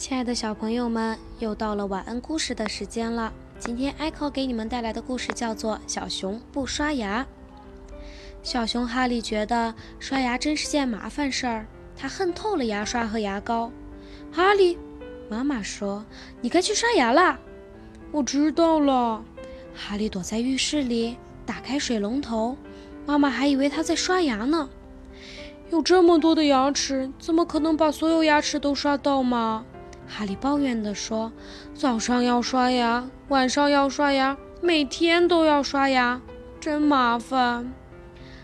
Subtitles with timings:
[0.00, 3.30] 亲爱的小朋友们，又到了晚安故事的时间了。
[3.58, 7.22] 今天 Echo 给你们带来的故事叫做《小熊不刷牙》。
[8.42, 13.70] 小熊哈利觉得刷牙真是件麻烦事儿，他恨透了牙刷和牙膏。
[14.32, 14.78] 哈利，
[15.28, 16.02] 妈妈说
[16.40, 17.38] 你该去刷牙啦。
[18.10, 19.22] 我知道了。
[19.74, 22.56] 哈利躲在浴室里，打开水龙头。
[23.04, 24.70] 妈妈还以为他在刷牙呢。
[25.68, 29.66] 有这么多的牙齿，怎么可能把所有牙齿都刷到吗？
[30.12, 31.32] 哈利抱怨地说
[31.72, 36.20] ：“早上要刷牙，晚上要刷牙，每天都要刷牙，
[36.60, 37.72] 真麻烦。”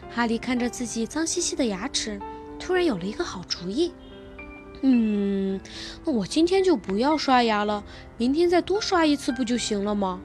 [0.09, 2.21] 哈利看着自己脏兮兮的牙齿，
[2.59, 3.93] 突然有了一个好主意。
[4.83, 5.61] “嗯，
[6.05, 7.83] 我今天就不要刷牙了，
[8.17, 10.21] 明天再多刷一次不就行了吗？”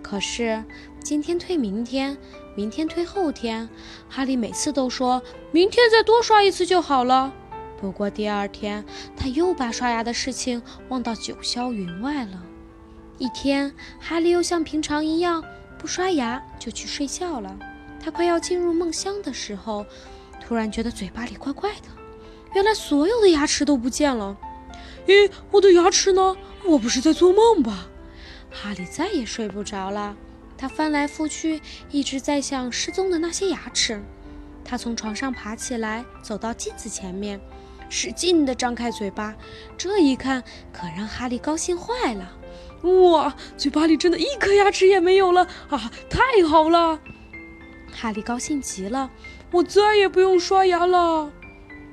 [0.00, 0.64] 可是
[1.04, 2.16] 今天推明天，
[2.54, 3.68] 明天推后天，
[4.08, 7.34] 哈利每次都说明天再多刷一次就好了。
[7.80, 8.84] 不过第二天，
[9.16, 12.42] 他又把刷牙的事情忘到九霄云外了。
[13.18, 15.42] 一天，哈利又像平常一样
[15.78, 17.56] 不刷牙就去睡觉了。
[18.02, 19.86] 他快要进入梦乡的时候，
[20.44, 21.88] 突然觉得嘴巴里怪怪的。
[22.54, 24.36] 原来所有的牙齿都不见了。
[25.06, 26.36] 咦，我的牙齿呢？
[26.64, 27.88] 我不是在做梦吧？
[28.50, 30.16] 哈利再也睡不着了。
[30.56, 31.60] 他翻来覆去，
[31.90, 34.02] 一直在想失踪的那些牙齿。
[34.64, 37.40] 他从床上爬起来，走到镜子前面。
[37.88, 39.34] 使劲地张开嘴巴，
[39.76, 42.32] 这一看可让哈利高兴坏了。
[43.10, 45.90] 哇，嘴巴里真的一颗牙齿也没有了啊！
[46.08, 47.00] 太好了，
[47.92, 49.10] 哈利高兴极了。
[49.50, 51.30] 我再也不用刷牙了。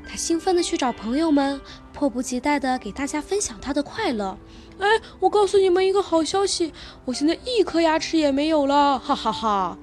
[0.08, 1.60] 他兴奋地去找朋友们，
[1.92, 4.38] 迫不及待地给大家分享他的快乐。
[4.78, 4.88] 哎，
[5.20, 6.72] 我告诉你们一个好消息，
[7.06, 9.00] 我现在一颗牙齿也没有了！
[9.00, 9.78] 哈哈哈！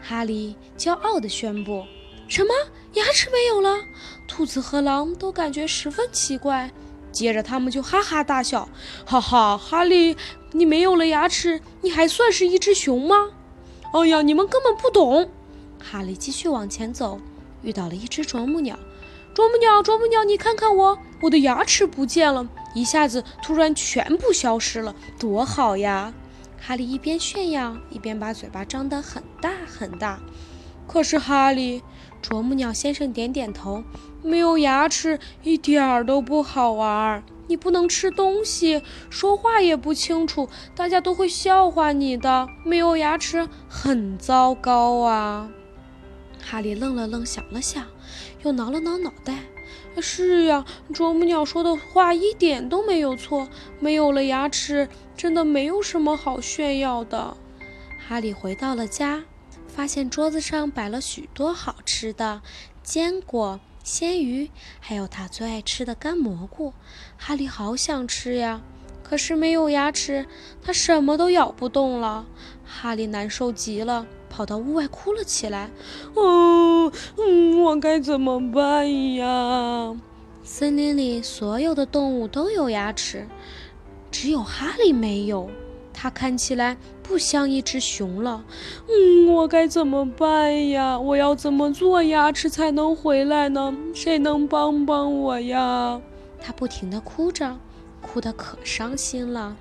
[0.00, 1.84] 哈利骄傲地宣布。
[2.28, 2.54] 什么？
[2.92, 3.78] 牙齿没有了？
[4.26, 6.70] 兔子和狼都感觉十分奇怪，
[7.10, 8.68] 接着他们就哈哈大笑。
[9.06, 10.16] 哈哈，哈利，
[10.52, 13.30] 你没有了牙齿，你还算是一只熊吗？
[13.94, 15.30] 哎呀，你们根本不懂。
[15.82, 17.18] 哈利继续往前走，
[17.62, 18.78] 遇到了一只啄木鸟。
[19.34, 26.12] 啄木鸟，啄木鸟，你看看我，我的牙齿不见了，一下子突然全部消失了，多好呀！
[26.60, 30.20] 哈利一边炫耀，一边把嘴巴张得很大很大。
[30.88, 31.82] 可是哈利。
[32.20, 33.84] 啄木鸟先生点点头，
[34.24, 37.22] 没有牙齿一点儿都不好玩。
[37.46, 42.48] 你不能吃东西，说话也不清楚，大家都会笑话你的。
[42.64, 45.48] 没有牙齿很糟糕啊！
[46.42, 47.86] 哈利愣了愣，想了想，
[48.42, 49.38] 又挠了挠脑袋。
[50.00, 53.48] 是呀，啄木鸟说的话一点都没有错。
[53.78, 57.36] 没有了牙齿，真的没有什么好炫耀的。
[58.08, 59.22] 哈利回到了家。
[59.78, 62.42] 发现桌子上摆了许多好吃的
[62.82, 64.50] 坚果、鲜鱼，
[64.80, 66.72] 还有他最爱吃的干蘑菇。
[67.16, 68.60] 哈利好想吃呀，
[69.04, 70.26] 可是没有牙齿，
[70.60, 72.26] 他什么都咬不动了。
[72.66, 75.70] 哈利难受极了，跑到屋外哭了起来。
[76.14, 79.96] 哦，嗯，我该怎么办呀？
[80.42, 83.28] 森林里所有的动物都有牙齿，
[84.10, 85.48] 只有哈利没有。
[86.00, 88.44] 它看起来不像一只熊了，
[88.86, 90.96] 嗯，我该怎么办呀？
[90.96, 93.76] 我要怎么做牙齿才能回来呢？
[93.92, 96.00] 谁能帮帮我呀？
[96.40, 97.58] 他不停地哭着，
[98.00, 99.56] 哭得可伤心了。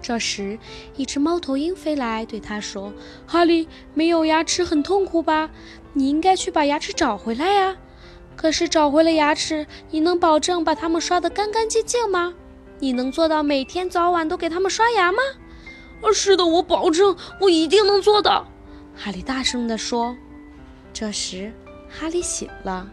[0.00, 0.58] 这时，
[0.96, 2.92] 一只猫头鹰飞来，对他说
[3.24, 5.48] ：“哈利，没有牙齿很痛苦吧？
[5.92, 7.76] 你应该去把牙齿找回来呀。
[8.34, 12.34] 可是找回了牙齿，你能保证把它们刷得干干净净吗？
[12.80, 15.18] 你能做到每天早晚都给它们刷牙吗？”
[16.02, 18.46] 啊，是的，我保证，我一定能做到。”
[18.94, 20.16] 哈利大声地说。
[20.92, 21.52] 这时，
[21.88, 22.90] 哈利醒了。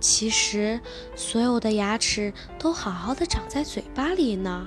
[0.00, 0.80] 其实，
[1.14, 4.66] 所有的牙齿都好好的长在嘴巴里呢。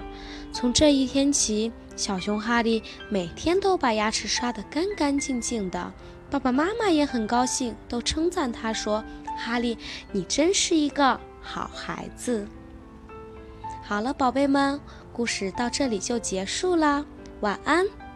[0.53, 5.91] 从这一天起，小熊哈利每天都把牙齿刷得干干净净的。
[6.29, 9.03] 爸爸妈妈也很高兴，都称赞他说
[9.37, 9.77] ：“哈利，
[10.11, 12.47] 你真是一个好孩子。”
[13.83, 14.79] 好了，宝贝们，
[15.11, 17.05] 故事到这里就结束了。
[17.41, 18.10] 晚安。